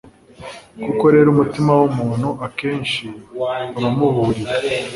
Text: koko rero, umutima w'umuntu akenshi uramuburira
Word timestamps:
koko 0.83 1.05
rero, 1.13 1.27
umutima 1.31 1.71
w'umuntu 1.79 2.29
akenshi 2.47 3.05
uramuburira 3.77 4.53